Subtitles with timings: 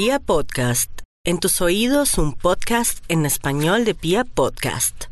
[0.00, 5.06] Pia Podcast, en tus oídos un podcast en español de Pia Podcast.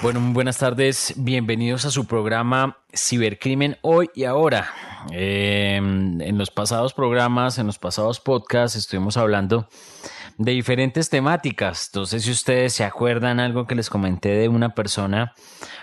[0.00, 4.70] Bueno, buenas tardes, bienvenidos a su programa Cibercrimen Hoy y Ahora.
[5.12, 9.68] Eh, en los pasados programas, en los pasados podcasts, estuvimos hablando
[10.38, 11.88] de diferentes temáticas.
[11.92, 15.34] Entonces, si ustedes se acuerdan algo que les comenté de una persona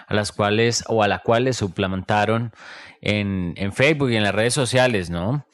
[0.07, 2.53] a las cuales o a la cual le suplementaron
[3.01, 5.45] en, en Facebook y en las redes sociales, ¿no?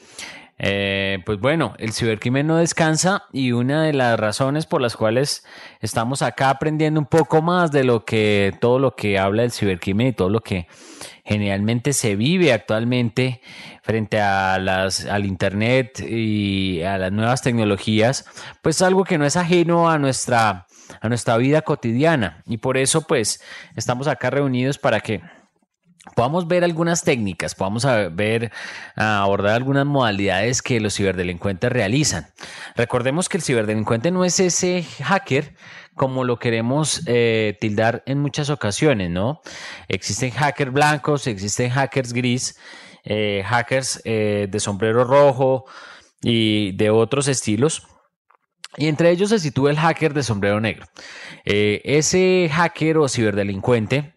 [0.63, 5.43] Eh, pues bueno, el cibercrimen no descansa y una de las razones por las cuales
[5.79, 10.07] estamos acá aprendiendo un poco más de lo que todo lo que habla el cibercrimen
[10.09, 10.67] y todo lo que
[11.25, 13.41] generalmente se vive actualmente
[13.81, 18.25] frente a las, al Internet y a las nuevas tecnologías,
[18.61, 20.67] pues algo que no es ajeno a nuestra,
[21.02, 22.43] a nuestra vida cotidiana.
[22.45, 23.41] Y por eso pues
[23.75, 25.21] estamos acá reunidos para que
[26.15, 32.27] podamos ver algunas técnicas, podamos abordar algunas modalidades que los ciberdelincuentes realizan.
[32.75, 35.55] Recordemos que el ciberdelincuente no es ese hacker
[35.95, 39.41] como lo queremos eh, tildar en muchas ocasiones, ¿no?
[39.88, 42.58] Existen hackers blancos, existen hackers gris,
[43.03, 45.65] eh, hackers eh, de sombrero rojo
[46.21, 47.88] y de otros estilos.
[48.77, 50.88] Y entre ellos se sitúa el hacker de sombrero negro.
[51.43, 54.15] ese hacker o ciberdelincuente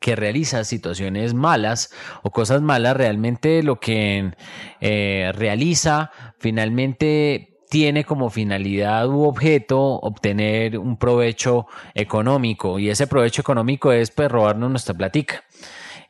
[0.00, 4.32] que realiza situaciones malas o cosas malas, realmente lo que
[4.80, 13.92] realiza finalmente tiene como finalidad u objeto obtener un provecho económico y ese provecho económico
[13.92, 15.44] es pues robarnos nuestra platica.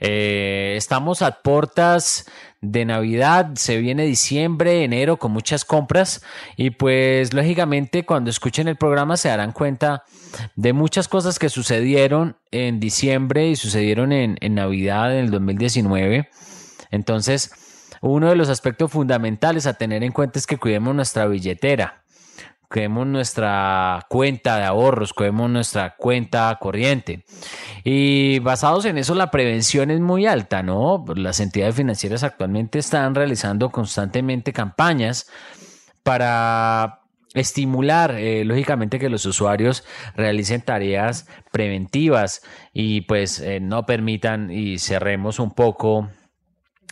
[0.01, 2.27] Eh, estamos a puertas
[2.63, 6.23] de Navidad, se viene diciembre, enero con muchas compras
[6.57, 10.05] y pues lógicamente cuando escuchen el programa se darán cuenta
[10.57, 16.29] de muchas cosas que sucedieron en diciembre y sucedieron en, en Navidad en el 2019.
[16.91, 17.53] Entonces,
[18.03, 22.03] uno de los aspectos fundamentales a tener en cuenta es que cuidemos nuestra billetera,
[22.71, 27.25] cuidemos nuestra cuenta de ahorros, cuidemos nuestra cuenta corriente.
[27.83, 31.05] Y basados en eso, la prevención es muy alta, ¿no?
[31.17, 35.29] Las entidades financieras actualmente están realizando constantemente campañas
[36.05, 37.01] para
[37.35, 42.43] estimular, eh, lógicamente, que los usuarios realicen tareas preventivas
[42.73, 46.09] y pues eh, no permitan y cerremos un poco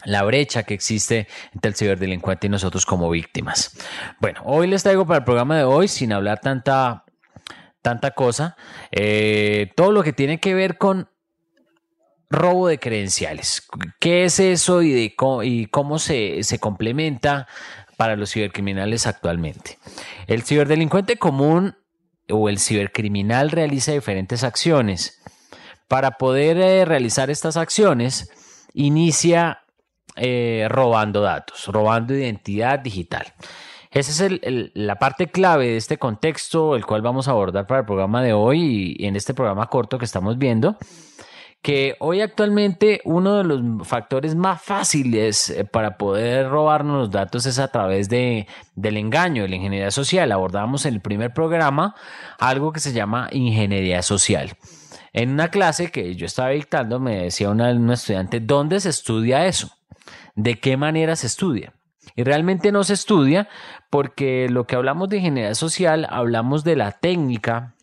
[0.04, 3.76] la brecha que existe entre el ciberdelincuente y nosotros como víctimas.
[4.20, 7.04] Bueno, hoy les traigo para el programa de hoy, sin hablar tanta,
[7.82, 8.56] tanta cosa,
[8.90, 11.08] eh, todo lo que tiene que ver con
[12.30, 13.66] robo de credenciales.
[13.98, 17.48] ¿Qué es eso y, de cómo, se complementa
[17.96, 19.78] para los cibercriminales actualmente?
[20.26, 21.76] El ciberdelincuente común
[22.30, 25.20] o el cibercriminal realiza diferentes acciones.
[25.88, 28.30] Para poder eh, realizar estas acciones,
[28.74, 29.62] inicia
[30.18, 33.26] eh, robando datos, robando identidad digital.
[33.90, 34.40] Esa es
[34.74, 38.34] la parte clave de este contexto, el cual vamos a abordar para el programa de
[38.34, 40.76] hoy y en este programa corto que estamos viendo,
[41.62, 47.46] que hoy actualmente uno de los factores más fáciles eh, para poder robarnos los datos
[47.46, 50.30] es a través de, del engaño, de la ingeniería social.
[50.32, 51.94] Abordamos en el primer programa
[52.38, 54.56] algo que se llama ingeniería social.
[55.12, 59.46] En una clase que yo estaba dictando me decía una, una estudiante, ¿dónde se estudia
[59.46, 59.77] eso?
[60.34, 61.74] De qué manera se estudia.
[62.16, 63.48] Y realmente no se estudia
[63.90, 67.74] porque lo que hablamos de ingeniería social, hablamos de la técnica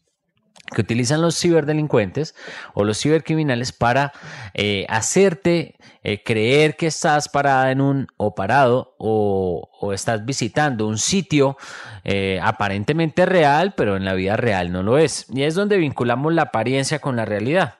[0.74, 2.36] que utilizan los ciberdelincuentes
[2.74, 4.14] o los cibercriminales para
[4.54, 10.98] eh, hacerte eh, creer que estás parada en un o parado o, estás visitando un
[10.98, 11.58] sitio
[12.04, 15.28] eh, aparentemente real, pero en la vida real no lo es.
[15.32, 17.76] Y es donde vinculamos la apariencia con la realidad.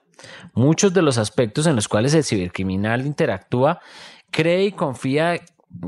[0.54, 3.80] Muchos de los aspectos en los cuales el cibercriminal interactúa
[4.36, 5.40] cree y confía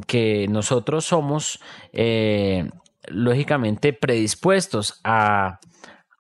[0.07, 1.61] que nosotros somos
[1.93, 2.71] eh,
[3.07, 5.61] lógicamente predispuestos a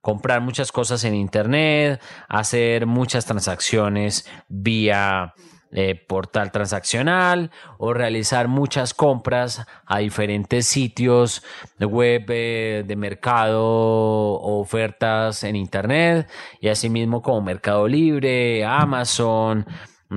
[0.02, 5.32] comprar muchas cosas en Internet, hacer muchas transacciones vía
[5.72, 11.42] eh, portal transaccional o realizar muchas compras a diferentes sitios
[11.78, 16.28] web eh, de mercado o ofertas en Internet
[16.60, 19.66] y asimismo como Mercado Libre, Amazon,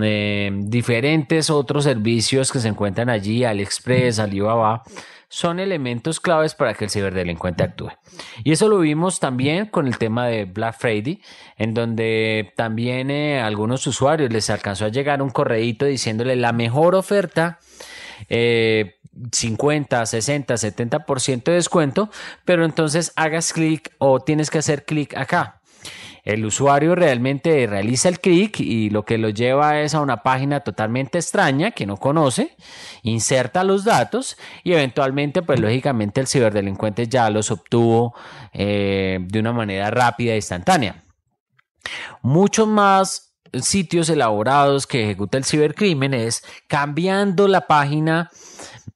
[0.02, 4.84] eh, diferentes otros servicios que se encuentran allí, AliExpress, Alibaba,
[5.28, 7.92] son elementos claves para que el ciberdelincuente actúe.
[8.44, 11.22] Y eso lo vimos también con el tema de Black Friday,
[11.58, 16.52] en donde también eh, a algunos usuarios les alcanzó a llegar un correíto diciéndole la
[16.52, 17.60] mejor oferta.
[19.32, 22.10] 50, 60, 70% de descuento,
[22.46, 25.61] pero entonces hagas clic o tienes que hacer clic acá.
[26.24, 30.60] El usuario realmente realiza el clic y lo que lo lleva es a una página
[30.60, 32.56] totalmente extraña que no conoce,
[33.02, 38.14] inserta los datos y eventualmente, pues lógicamente el ciberdelincuente ya los obtuvo
[38.54, 41.04] eh, de una manera rápida e instantánea.
[42.22, 48.30] Muchos más sitios elaborados que ejecuta el cibercrimen es cambiando la página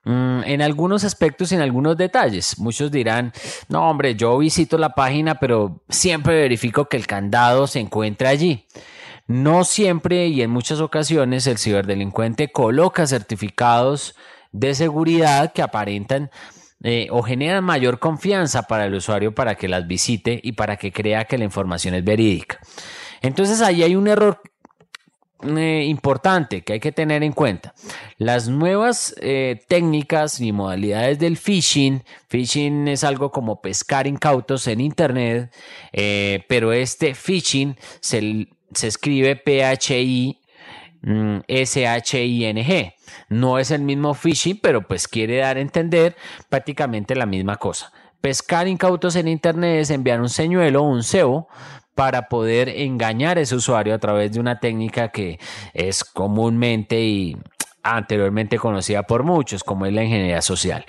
[0.05, 2.59] en algunos aspectos en algunos detalles.
[2.59, 3.33] Muchos dirán,
[3.69, 8.67] no hombre, yo visito la página, pero siempre verifico que el candado se encuentra allí.
[9.27, 14.15] No siempre y en muchas ocasiones el ciberdelincuente coloca certificados
[14.51, 16.29] de seguridad que aparentan
[16.83, 20.91] eh, o generan mayor confianza para el usuario para que las visite y para que
[20.91, 22.59] crea que la información es verídica.
[23.21, 24.39] Entonces ahí hay un error
[25.43, 27.73] eh, importante que hay que tener en cuenta.
[28.17, 34.79] Las nuevas eh, técnicas y modalidades del phishing, phishing es algo como pescar incautos en
[34.79, 35.53] Internet,
[35.91, 40.39] eh, pero este phishing se, se escribe P-H-I.
[41.01, 42.95] Mm, S-H-I-N-G.
[43.29, 46.15] No es el mismo phishing, pero pues quiere dar a entender
[46.49, 47.91] prácticamente la misma cosa.
[48.21, 51.47] Pescar incautos en Internet es enviar un señuelo o un cebo
[51.95, 55.39] para poder engañar a ese usuario a través de una técnica que
[55.73, 57.37] es comúnmente y
[57.81, 60.85] anteriormente conocida por muchos, como es la ingeniería social.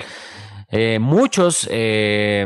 [0.71, 2.45] Eh, muchos eh,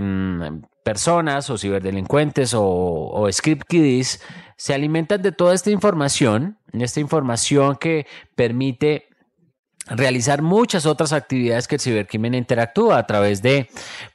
[0.84, 4.20] personas o ciberdelincuentes o, o script kiddies
[4.56, 9.09] se alimentan de toda esta información, esta información que permite
[9.90, 13.68] realizar muchas otras actividades que el cibercrimen interactúa a través de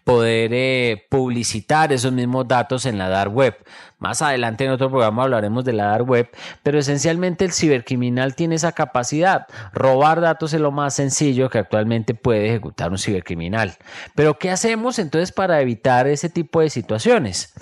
[0.04, 3.56] poder eh, publicitar esos mismos datos en la dark web.
[4.00, 6.30] Más adelante en otro programa hablaremos de la dark web,
[6.64, 9.48] pero esencialmente el cibercriminal tiene esa capacidad.
[9.74, 13.76] Robar datos es lo más sencillo que actualmente puede ejecutar un cibercriminal.
[14.16, 17.54] Pero ¿qué hacemos entonces para evitar ese tipo de situaciones?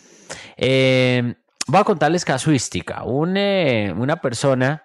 [0.57, 1.35] Eh,
[1.67, 3.03] voy a contarles casuística.
[3.35, 4.83] Eh, una persona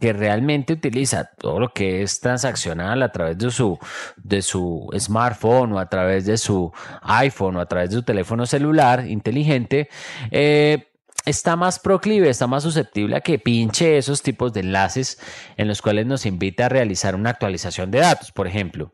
[0.00, 3.78] que realmente utiliza todo lo que es transaccional a través de su,
[4.16, 8.46] de su smartphone o a través de su iPhone o a través de su teléfono
[8.46, 9.88] celular inteligente,
[10.30, 10.86] eh,
[11.26, 15.18] está más proclive, está más susceptible a que pinche esos tipos de enlaces
[15.58, 18.92] en los cuales nos invita a realizar una actualización de datos, por ejemplo.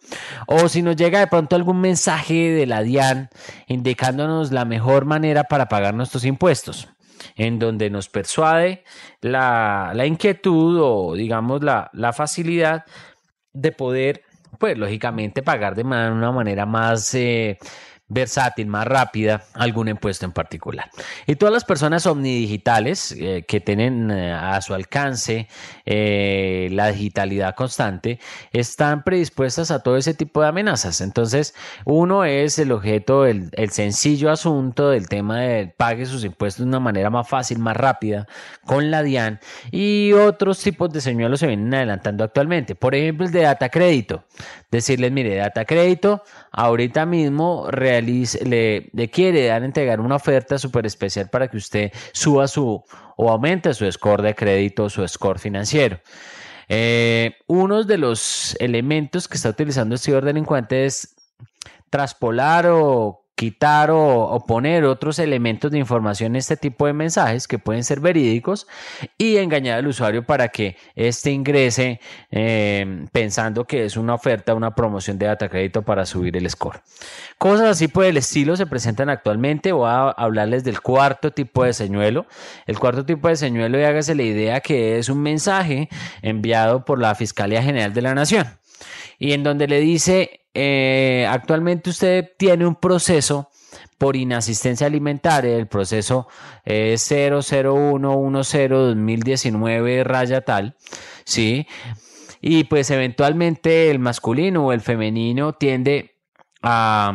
[0.49, 3.31] O si nos llega de pronto algún mensaje de la DIAN
[3.69, 6.89] indicándonos la mejor manera para pagar nuestros impuestos
[7.37, 8.85] en donde nos persuade
[9.21, 12.85] la, inquietud o digamos la, la facilidad
[13.53, 14.23] de poder,
[14.59, 17.59] pues lógicamente pagar de una manera más eh,
[18.09, 20.91] versátil, más rápida, algún impuesto en particular.
[21.27, 25.49] Y todas las personas omnidigitales eh, que tienen eh, a su alcance
[25.85, 28.21] eh, la digitalidad constante
[28.53, 31.01] están predispuestas a todo ese tipo de amenazas.
[31.01, 31.55] Entonces,
[31.85, 36.69] uno es el objeto, el, el sencillo asunto del tema de pague sus impuestos de
[36.69, 38.27] una manera más fácil, más rápida,
[38.65, 39.41] con la DIAN,
[39.73, 42.75] y otros tipos de señuelos se vienen adelantando actualmente.
[42.75, 44.25] Por ejemplo, el de data crédito.
[44.71, 46.23] Decirles, mire, data crédito,
[46.53, 47.69] ahorita mismo
[48.03, 52.83] le, quiere dar entregar una oferta súper especial para que usted suba su
[53.17, 56.01] o aumente su score de crédito, su score financiero.
[56.69, 61.15] Eh, uno de los elementos que está utilizando el ciberdelincuente es
[61.91, 67.59] traspolar o quitar o, poner otros elementos de información en este tipo de mensajes que
[67.59, 68.67] pueden ser verídicos
[69.19, 72.01] y engañar al usuario para que éste ingrese
[72.31, 76.81] em, pensando que es una oferta, una promoción de data crédito para subir el score.
[77.37, 79.71] Cosas así por el estilo se presentan actualmente.
[79.73, 82.27] Voy a hablarles del cuarto tipo de señuelo.
[82.67, 85.91] El cuarto tipo de señuelo, y hágase la idea que es un mensaje
[86.23, 88.47] enviado por la Fiscalía General de la Nación
[89.19, 93.51] y en donde le dice, eh, actualmente usted tiene un proceso
[93.99, 96.29] por inasistencia alimentaria, el proceso
[96.65, 100.77] es 00110-2019 raya tal,
[101.25, 101.67] ¿sí?
[102.41, 106.13] Y pues eventualmente el masculino o el femenino tiende
[106.63, 107.15] a,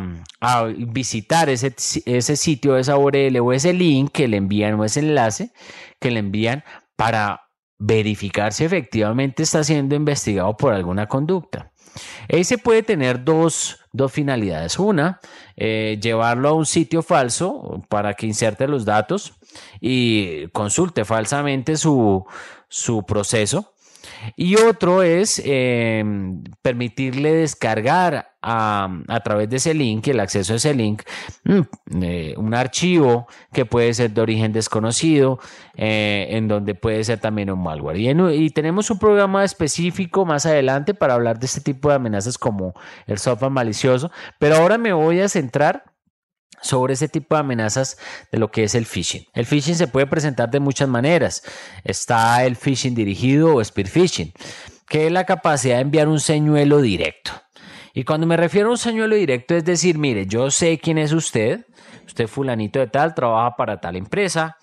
[0.78, 1.74] visitar ese,
[2.06, 5.52] ese sitio, esa URL o ese link que le envían o ese enlace
[6.00, 6.64] que le envían
[6.96, 7.42] para
[7.84, 11.72] verificar si efectivamente está siendo investigado por alguna conducta.
[12.28, 14.78] Ese puede tener dos, finalidades.
[14.78, 15.20] Una,
[15.56, 19.34] eh, llevarlo a un sitio falso para que inserte los datos
[19.80, 22.24] y consulte falsamente su,
[22.68, 23.71] su proceso.
[24.36, 30.74] Y otro es em, permitirle descargar a, través de ese link, el acceso a ese
[30.74, 31.02] link,
[31.44, 31.60] mm,
[32.02, 35.38] eh, un archivo que puede ser de origen desconocido,
[35.76, 37.98] eh, en donde puede ser también un malware.
[37.98, 42.74] Y, tenemos un programa específico más adelante para hablar de este tipo de amenazas como
[43.06, 45.91] el software malicioso, pero ahora me voy a centrar
[46.62, 47.98] sobre ese tipo de amenazas
[48.30, 49.26] de lo que es el phishing.
[49.34, 51.42] El phishing se puede presentar de muchas maneras.
[51.84, 54.32] Está el phishing dirigido o spear phishing,
[54.88, 57.32] que es la capacidad de enviar un señuelo directo.
[57.94, 61.12] Y cuando me refiero a un señuelo directo es decir, mire, yo sé quién es
[61.12, 61.66] usted,
[62.06, 64.56] usted fulanito de tal, trabaja para tal empresa,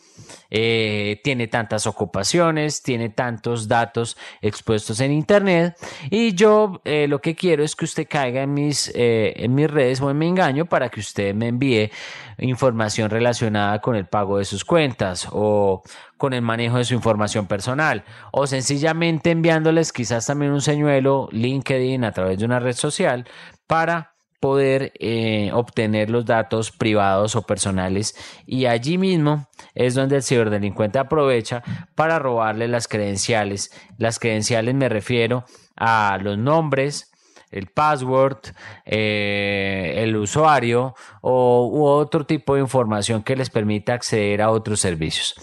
[0.49, 5.75] eh, tiene tantas ocupaciones, tiene tantos datos expuestos en Internet
[6.09, 9.69] y yo eh, lo que quiero es que usted caiga en mis, eh, en mis
[9.69, 11.91] redes o en mi engaño para que usted me envíe
[12.39, 15.83] información relacionada con el pago de sus cuentas o
[16.17, 22.03] con el manejo de su información personal o sencillamente enviándoles quizás también un señuelo LinkedIn
[22.03, 23.25] a través de una red social
[23.67, 28.15] para poder eh, obtener los datos privados o personales
[28.45, 31.63] y allí mismo es donde el ciberdelincuente aprovecha
[31.95, 33.71] para robarle las credenciales.
[33.97, 37.11] Las credenciales me refiero a los nombres,
[37.51, 38.53] el password,
[38.85, 44.79] eh, el usuario o u otro tipo de información que les permita acceder a otros
[44.79, 45.35] servicios.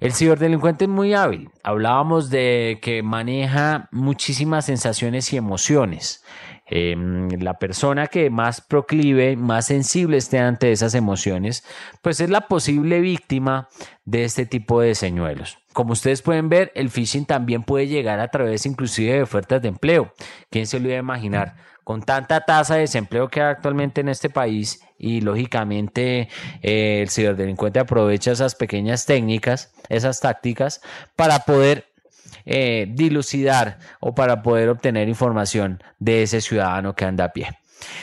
[0.00, 1.50] El ciberdelincuente es muy hábil.
[1.62, 6.24] Hablábamos de que maneja muchísimas sensaciones y emociones.
[6.66, 11.62] Em, la persona que más proclive, más sensible esté ante esas emociones,
[12.00, 13.68] pues es la posible víctima
[14.06, 15.58] de este tipo de señuelos.
[15.74, 19.68] Como ustedes pueden ver, el phishing también puede llegar a través inclusive de ofertas de
[19.68, 20.14] empleo.
[20.48, 21.56] ¿Quién se lo iba a imaginar?
[21.84, 26.28] Con tanta tasa de desempleo que hay actualmente en este país y lógicamente
[26.62, 30.80] eh, el ciberdelincuente aprovecha esas pequeñas técnicas, esas tácticas
[31.14, 31.93] para poder
[32.44, 37.48] eh, dilucidar o para poder obtener información de ese ciudadano que anda a pie.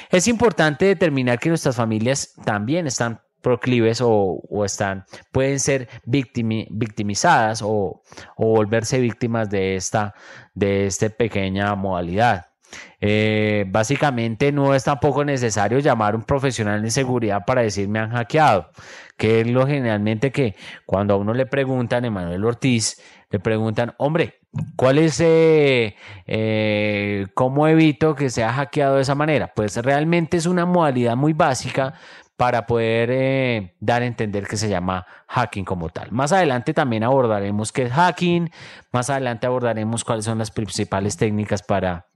[0.10, 8.04] Es importante determinar que nuestras familias también están proclives o, están, pueden ser victimizadas o,
[8.38, 10.14] volverse víctimas de esta,
[10.54, 12.51] de esta pequeña modalidad.
[13.00, 18.00] Eh, básicamente no es tampoco necesario llamar a un profesional de seguridad para decir me
[18.00, 18.70] han hackeado,
[19.18, 23.02] que es lo generalmente que cuando a uno le preguntan, Emanuel Ortiz,
[23.32, 24.40] le preguntan, hombre,
[24.76, 25.96] ¿cuál es, eh,
[26.28, 29.52] eh, cómo evito que sea hackeado de esa manera?
[29.56, 31.94] Pues realmente es una modalidad muy básica
[32.36, 36.12] para poder eh, dar a entender que se llama hacking como tal.
[36.12, 38.50] Más adelante también abordaremos qué es hacking,
[38.92, 42.08] más adelante abordaremos cuáles son las principales técnicas para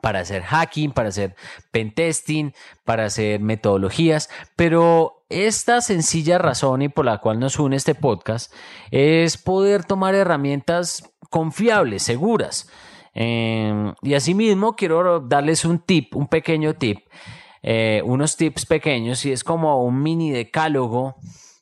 [0.00, 1.34] para hacer hacking, para hacer
[1.70, 7.94] pentesting, para hacer metodologías, pero esta sencilla razón y por la cual nos une este
[7.94, 8.52] podcast
[8.90, 12.68] es poder tomar herramientas confiables, seguras.
[13.14, 16.98] Em, y asimismo quiero darles un tip, un pequeño tip,
[17.62, 21.16] eh, unos tips pequeños y es como un mini decálogo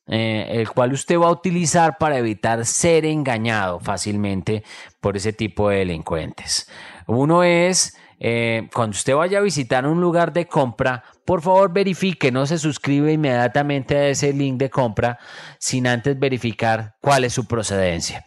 [0.09, 4.65] eh, el cual usted va a utilizar para evitar ser engañado fácilmente
[5.01, 6.69] por ese tipo de delincuentes.
[7.07, 12.31] Uno es eh, cuando usted vaya a visitar un lugar de compra, por favor verifique,
[12.31, 15.19] no se suscribe inmediatamente a ese link de compra
[15.59, 18.25] sin antes verificar cuál es su procedencia.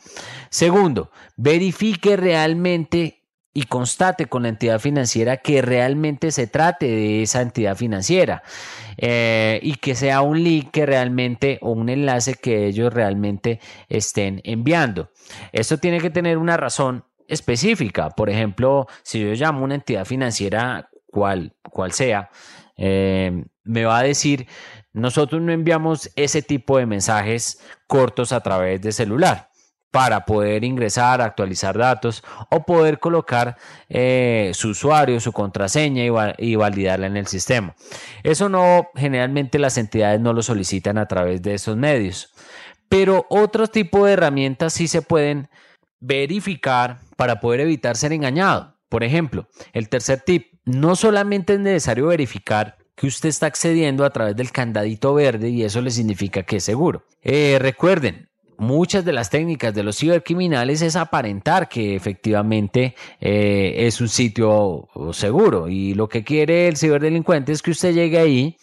[0.50, 3.24] Segundo, verifique realmente
[3.54, 8.44] y constate con la entidad financiera que realmente se trate de esa entidad financiera
[8.98, 14.42] eh, y que sea un link que realmente o un enlace que ellos realmente estén
[14.44, 15.10] enviando.
[15.54, 18.10] Esto tiene que tener una razón específica.
[18.10, 22.30] Por ejemplo, si yo llamo a una entidad financiera, cual, cual sea,
[22.78, 24.48] eh, me va a decir,
[24.94, 29.50] nosotros no enviamos ese tipo de mensajes cortos a través de celular
[29.92, 33.56] para poder ingresar, actualizar datos o poder colocar
[33.88, 37.76] eh, su usuario, su contraseña y, y, validarla en el sistema.
[38.22, 42.34] Eso no, generalmente las entidades no lo solicitan a través de esos medios,
[42.90, 45.48] pero otro tipo de herramientas sí se pueden
[46.00, 48.76] verificar para poder evitar ser engañado.
[48.90, 54.10] Por ejemplo, el tercer tip, no solamente es necesario verificar que usted está accediendo a
[54.10, 57.04] través del candadito verde y eso le significa que es seguro.
[57.22, 64.00] Eh, recuerden, muchas de las técnicas de los cibercriminales es aparentar que efectivamente eh, es
[64.02, 68.58] un sitio seguro y lo que quiere el ciberdelincuente es que usted llegue ahí,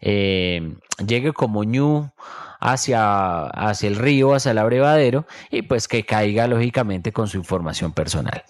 [0.00, 0.74] eh,
[1.06, 2.10] llegue como ñu
[2.60, 7.92] hacia, hacia el río, hacia el abrevadero y pues que caiga lógicamente con su información
[7.92, 8.44] personal.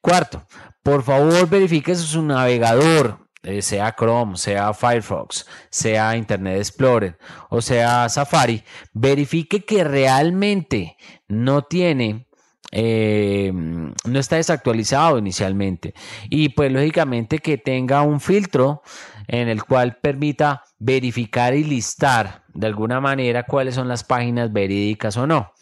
[0.00, 0.46] Cuarto,
[0.82, 7.18] por favor verifique su navegador, eh, sea Chrome, sea Firefox, sea Internet Explorer
[7.50, 8.62] o sea Safari,
[8.92, 10.96] verifique que realmente
[11.28, 12.28] no tiene
[12.70, 15.94] eh, no está desactualizado inicialmente.
[16.28, 18.82] Y pues lógicamente que tenga un filtro
[19.28, 25.16] en el cual permita verificar y listar de alguna manera cuáles son las páginas verídicas
[25.16, 25.52] o no.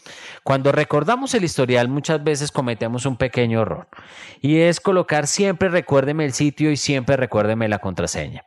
[0.44, 3.88] Cuando recordamos el historial muchas veces cometemos un pequeño error
[4.40, 8.44] y es colocar siempre recuérdeme el sitio y siempre recuérdeme la contraseña.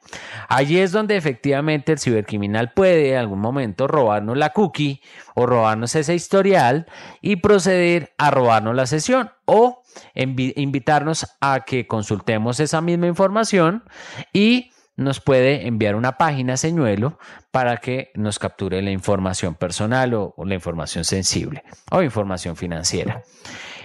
[0.48, 5.02] Allí es donde efectivamente el cibercriminal puede en algún momento robarnos la cookie
[5.36, 6.88] o robarnos ese historial
[7.22, 9.84] y proceder a robarnos la sesión o
[10.16, 13.84] invitarnos a que consultemos esa misma información
[14.32, 17.18] y nos puede enviar una página señuelo
[17.52, 23.24] para que nos capture la información personal o, la información sensible o información financiera.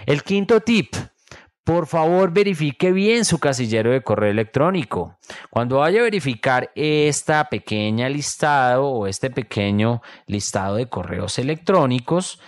[0.06, 0.94] El quinto tip,
[1.62, 5.16] por favor verifique bien su casillero de correo electrónico.
[5.50, 12.40] Cuando vaya a verificar esta pequeña listado o este pequeño listado de correos electrónicos,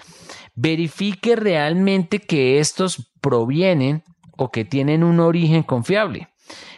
[0.54, 4.02] verifique realmente que estos provienen
[4.36, 6.28] o que tienen un origen confiable.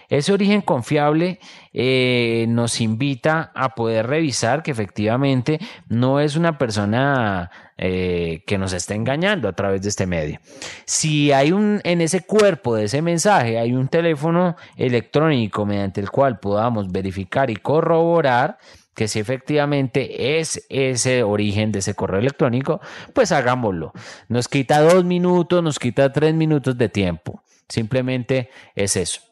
[0.09, 1.39] Ese origen confiable
[1.73, 8.73] eh, nos invita a poder revisar que efectivamente no es una persona eh, que nos
[8.73, 10.41] está engañando a través de este medio.
[10.87, 16.11] Si hay un, en ese cuerpo de ese mensaje, hay un teléfono electrónico mediante el
[16.11, 18.59] cual podamos verificar y corroborar
[18.95, 22.81] que si efectivamente es ese origen de ese correo electrónico,
[23.15, 23.93] pues hagámoslo.
[24.29, 27.45] Nos quita dos minutos, nos quita tres minutos de tiempo.
[27.69, 29.28] Simplemente es eso.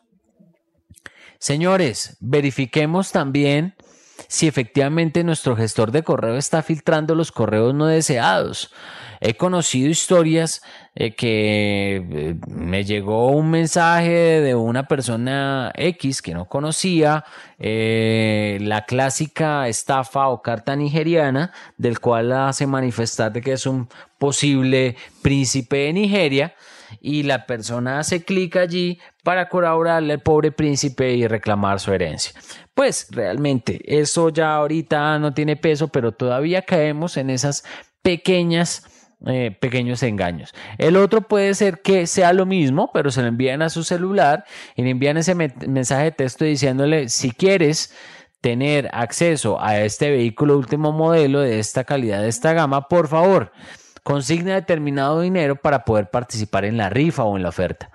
[1.39, 3.75] Señores, verifiquemos también
[4.29, 8.73] si efectivamente nuestro gestor de correo está filtrando los correos no deseados.
[9.21, 10.63] He conocido historias
[10.95, 17.25] eh, que eh, me llegó un mensaje de una persona X que no conocía,
[17.59, 23.89] eh, la clásica estafa o carta nigeriana, del cual hace manifestar de que es un
[24.19, 26.55] posible príncipe de Nigeria
[27.01, 32.33] y la persona hace clic allí para colaborarle al pobre príncipe y reclamar su herencia.
[32.75, 37.65] Pues realmente eso ya ahorita no tiene peso, pero todavía caemos en esas
[38.03, 38.85] pequeñas
[39.25, 40.53] eh, pequeños engaños.
[40.77, 44.45] El otro puede ser que sea lo mismo, pero se lo envían a su celular
[44.77, 47.95] y le envían ese mensaje de texto diciéndole si quieres
[48.43, 53.53] tener acceso a este vehículo último modelo de esta calidad, de esta gama, por favor,
[54.07, 57.91] consigna determinado dinero para poder participar en la rifa o en la oferta.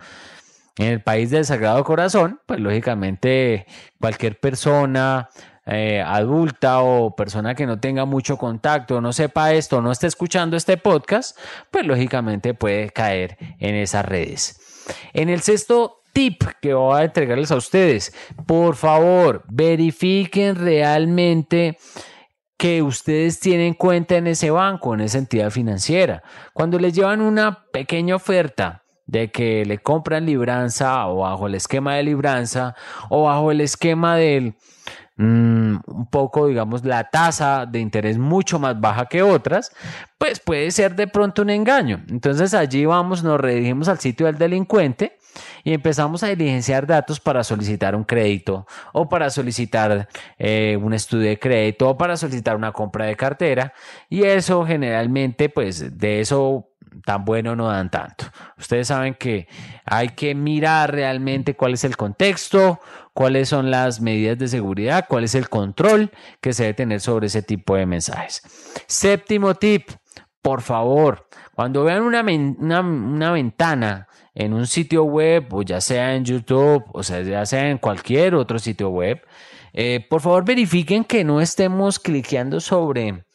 [0.77, 3.65] En el país del Sagrado Corazón, pues lógicamente
[3.97, 5.30] cualquier persona
[5.65, 10.58] eh, adulta o persona que no tenga mucho contacto, no sepa esto, no esté escuchando
[10.58, 11.39] este podcast,
[11.71, 14.60] pues lógicamente puede caer en esas redes.
[15.13, 18.13] En el sexto tip que voy a entregarles a ustedes,
[18.45, 21.78] por favor, verifiquen realmente
[22.62, 26.21] que ustedes tienen cuenta en ese banco, en esa entidad financiera.
[26.54, 31.95] Cuando les llevan una pequeña oferta de que le compran libranza o bajo el esquema
[31.95, 32.76] de libranza
[33.10, 34.54] o bajo el esquema del
[35.17, 39.71] mm, un poco, digamos, la tasa de interés mucho más baja que otras,
[40.19, 42.04] pues puede ser de pronto un engaño.
[42.10, 45.17] Entonces allí vamos, nos redirigimos al sitio del delincuente
[45.63, 51.30] y empezamos a diligenciar datos para solicitar un crédito o para solicitar eh, un estudio
[51.30, 53.74] de crédito o para solicitar una compra de cartera
[54.10, 56.67] y eso generalmente pues de eso
[57.06, 58.26] tan bueno no dan tanto.
[58.58, 59.48] Ustedes saben que
[59.86, 62.80] hay que mirar realmente cuál es el contexto,
[63.13, 67.28] cuáles son las medidas de seguridad, cuál es el control que se debe tener sobre
[67.28, 68.41] ese tipo de mensajes.
[68.88, 69.89] Séptimo tip,
[70.41, 76.15] por favor, cuando vean una, una, una ventana en un sitio web, o ya sea
[76.15, 79.22] en YouTube, o sea, ya sea en cualquier otro sitio web,
[79.74, 83.26] eh, por favor verifiquen que no estemos cliqueando sobre,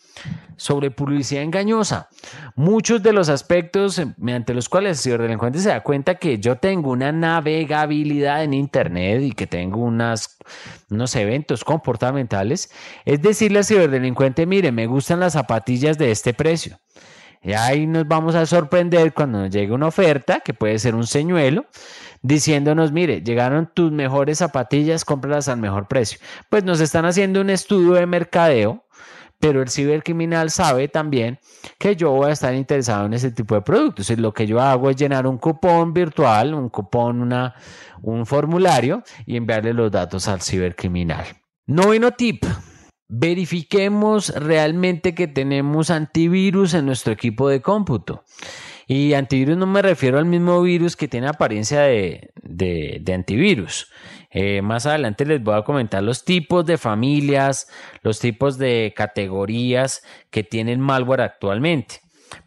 [0.56, 2.08] sobre publicidad engañosa.
[2.54, 6.90] Muchos de los aspectos mediante los cuales el ciberdelincuente se da cuenta que yo tengo
[6.90, 10.38] una navegabilidad en Internet y que tengo unas,
[10.90, 12.70] unos eventos comportamentales,
[13.04, 16.78] es decirle al ciberdelincuente, mire, me gustan las zapatillas de este precio.
[17.42, 21.06] Y ahí nos vamos a sorprender cuando nos llegue una oferta, que puede ser un
[21.06, 21.66] señuelo,
[22.22, 26.18] diciéndonos, mire, llegaron tus mejores zapatillas, cómpralas al mejor precio.
[26.48, 28.84] Pues nos están haciendo un estudio de mercadeo,
[29.38, 31.38] pero el cibercriminal sabe también
[31.78, 34.08] que yo voy a estar interesado en ese tipo de productos.
[34.10, 37.54] Y lo que yo hago es llenar un cupón virtual, un cupón, una,
[38.02, 41.26] un formulario y enviarle los datos al cibercriminal.
[41.66, 42.44] Noveno tip.
[43.08, 48.24] Verifiquemos realmente que tenemos antivirus en nuestro equipo de cómputo.
[48.88, 52.32] Y antivirus no me refiero al mismo virus que tiene apariencia de,
[53.12, 53.90] antivirus.
[54.30, 57.68] Eh, más adelante les voy a comentar los tipos de familias,
[58.02, 62.00] los tipos de categorías que tienen malware actualmente.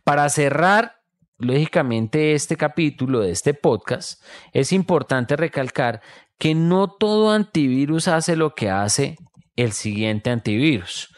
[0.04, 1.00] Para cerrar
[1.38, 4.22] lógicamente este capítulo de este podcast,
[4.54, 6.02] es importante recalcar
[6.38, 9.18] que no todo antivirus hace lo que hace
[9.62, 11.14] el siguiente antivirus,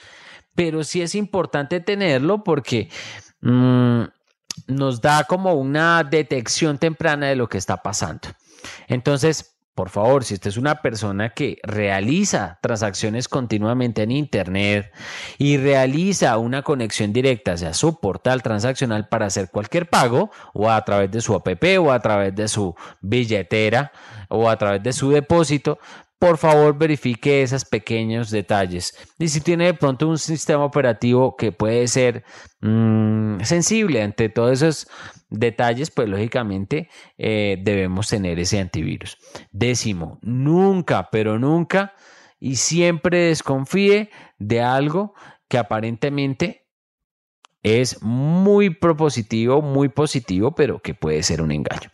[0.55, 2.89] pero sí es importante tenerlo porque
[3.41, 4.03] mm,
[4.67, 8.29] nos da como una detección temprana de lo que está pasando.
[8.87, 14.91] Entonces, por favor, si usted es una persona que realiza transacciones continuamente en Internet
[15.37, 20.83] y realiza una conexión directa hacia su portal transaccional para hacer cualquier pago, o a
[20.83, 21.47] través de su app,
[21.79, 23.93] o a través de su billetera,
[24.27, 25.79] o a través de su depósito,
[26.21, 28.95] por favor verifique esos pequeños detalles.
[29.17, 32.23] Y si tiene de pronto un sistema operativo que puede ser
[32.59, 34.87] mm, sensible ante todos esos
[35.31, 39.17] detalles, pues lógicamente eh, debemos tener ese antivirus.
[39.51, 41.95] Décimo, nunca, pero nunca
[42.39, 45.15] y siempre desconfíe de algo
[45.47, 46.67] que aparentemente
[47.63, 51.89] es muy propositivo, muy positivo, pero que puede ser un engaño.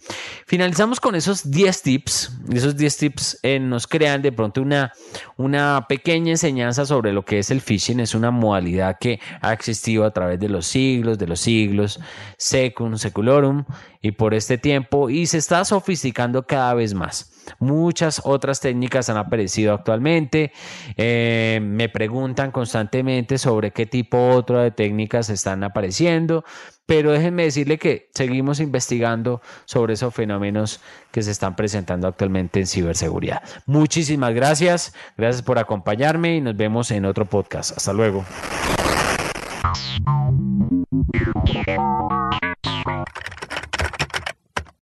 [0.46, 2.32] Finalizamos con esos 10 tips.
[2.54, 4.94] Esos 10 tips eh, nos crean de pronto una,
[5.36, 8.00] una pequeña enseñanza sobre lo que es el phishing.
[8.00, 12.00] Es una modalidad que ha existido a través de los siglos, de los siglos,
[12.38, 13.66] secum, seculorum,
[14.02, 17.37] y por este tiempo, y se está sofisticando cada vez más.
[17.60, 20.52] Muchas otras técnicas han aparecido actualmente.
[20.96, 26.44] Eh, me preguntan constantemente sobre qué tipo otro de técnicas están apareciendo,
[26.86, 30.82] pero déjenme decirle que seguimos investigando sobre esos fenómenos
[31.12, 33.42] que se están presentando actualmente en ciberseguridad.
[33.66, 37.76] Muchísimas gracias, gracias por acompañarme y nos vemos en otro podcast.
[37.78, 38.26] Hasta luego.